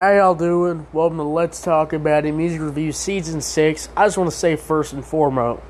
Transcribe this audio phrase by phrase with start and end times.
[0.00, 0.86] How y'all doing?
[0.92, 3.88] Welcome to Let's Talk About It Music Review Season 6.
[3.96, 5.60] I just want to say first and foremost,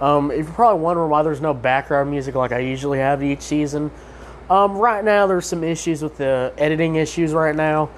[0.00, 3.42] um, if you're probably wondering why there's no background music like I usually have each
[3.42, 3.90] season,
[4.48, 7.90] um, right now there's some issues with the editing issues right now,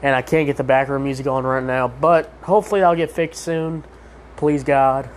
[0.00, 3.42] and I can't get the background music on right now, but hopefully I'll get fixed
[3.42, 3.84] soon.
[4.36, 5.10] Please God.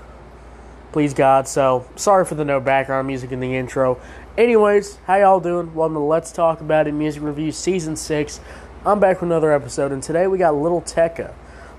[0.92, 1.48] Please God.
[1.48, 4.02] So, sorry for the no background music in the intro.
[4.38, 5.74] Anyways, how y'all doing?
[5.74, 8.42] Welcome to Let's Talk About It Music Review Season 6.
[8.86, 11.34] I'm back with another episode, and today we got Lil Tecca.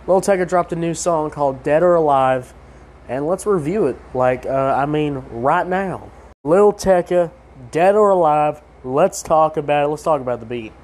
[0.07, 2.52] Lil Tecca dropped a new song called Dead or Alive,
[3.09, 3.97] and let's review it.
[4.12, 6.11] Like, uh, I mean, right now.
[6.45, 7.30] Lil Tecca,
[7.70, 9.89] Dead or Alive, let's talk about it.
[9.89, 10.75] Let's talk about the beat.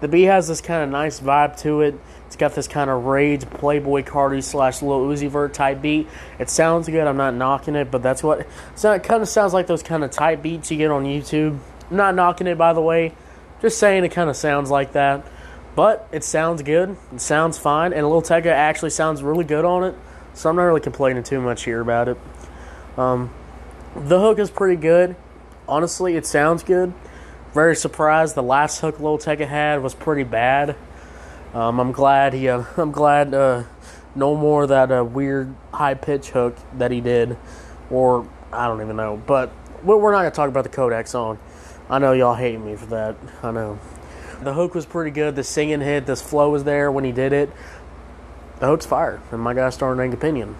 [0.00, 1.94] The beat has this kind of nice vibe to it.
[2.26, 6.08] It's got this kind of rage Playboi Carti slash Lil Uzi Vert type beat.
[6.40, 7.06] It sounds good.
[7.06, 10.02] I'm not knocking it, but that's what so it kind of sounds like those kind
[10.02, 11.56] of type beats you get on YouTube.
[11.88, 13.14] I'm not knocking it, by the way.
[13.60, 15.24] Just saying it kind of sounds like that.
[15.74, 16.96] But it sounds good.
[17.12, 19.94] It sounds fine, and Lil Tecca actually sounds really good on it.
[20.34, 22.18] So I'm not really complaining too much here about it.
[22.96, 23.30] Um,
[23.94, 25.16] the hook is pretty good.
[25.68, 26.92] Honestly, it sounds good.
[27.54, 28.34] Very surprised.
[28.34, 30.76] The last hook Lil Tecca had was pretty bad.
[31.54, 32.48] Um, I'm glad he.
[32.48, 33.64] Uh, I'm glad uh,
[34.14, 37.36] no more that uh, weird high pitch hook that he did,
[37.90, 39.22] or I don't even know.
[39.26, 41.38] But we're not gonna talk about the Kodak song.
[41.90, 43.16] I know y'all hate me for that.
[43.42, 43.78] I know.
[44.44, 45.36] The hook was pretty good.
[45.36, 47.50] The singing hit, this flow was there when he did it.
[48.58, 50.56] The hook's fire, in my guy's starting opinion.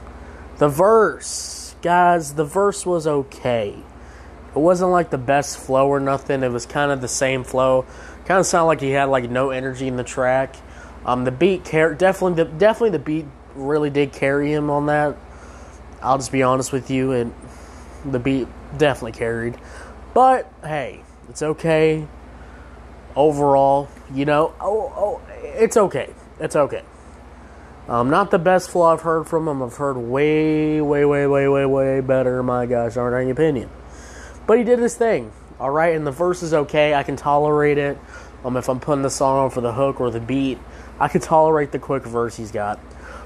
[0.58, 3.77] The verse, guys, the verse was okay.
[4.55, 6.42] It wasn't like the best flow or nothing.
[6.42, 7.86] It was kind of the same flow.
[8.27, 10.55] Kind of sounded like he had like no energy in the track.
[11.05, 15.16] Um, the beat car- definitely, the, definitely the beat really did carry him on that.
[16.00, 17.34] I'll just be honest with you, and
[18.05, 19.56] the beat definitely carried.
[20.14, 22.06] But hey, it's okay
[23.16, 26.12] overall, you know, oh, oh, it's okay.
[26.41, 26.82] It's okay.
[27.88, 29.62] Um, not the best flow I've heard from him.
[29.62, 32.42] I've heard way, way, way, way, way, way better.
[32.42, 33.70] My gosh, aren't any opinion.
[34.47, 35.94] But he did his thing, all right.
[35.94, 36.94] And the verse is okay.
[36.94, 37.98] I can tolerate it.
[38.44, 40.58] Um, if I'm putting the song on for the hook or the beat,
[40.98, 42.81] I can tolerate the quick verse he's got.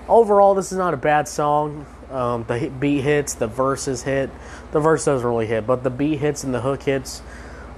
[0.08, 1.86] Overall, this is not a bad song.
[2.10, 4.30] Um, the beat hits, the verses hit.
[4.72, 7.22] The verse doesn't really hit, but the beat hits and the hook hits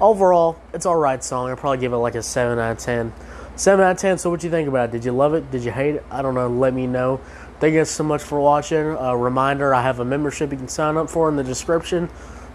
[0.00, 1.50] overall, it's alright song.
[1.50, 3.12] I'd probably give it like a 7 out of 10.
[3.56, 4.92] 7 out of 10, so what you think about it?
[4.92, 5.50] Did you love it?
[5.50, 6.04] Did you hate it?
[6.10, 6.48] I don't know.
[6.48, 7.20] Let me know.
[7.60, 8.78] Thank you guys so much for watching.
[8.78, 12.08] A reminder, I have a membership you can sign up for in the description.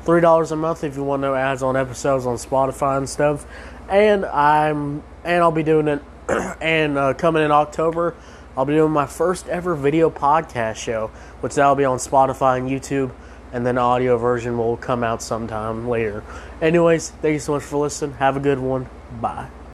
[0.05, 3.45] $3 a month if you want no ads on episodes on Spotify and stuff.
[3.89, 6.01] And I'm and I'll be doing it
[6.61, 8.15] and uh, coming in October,
[8.55, 11.07] I'll be doing my first ever video podcast show,
[11.41, 13.11] which that'll be on Spotify and YouTube
[13.53, 16.23] and then audio version will come out sometime later.
[16.61, 18.15] Anyways, thank you so much for listening.
[18.17, 18.89] Have a good one.
[19.21, 19.47] Bye.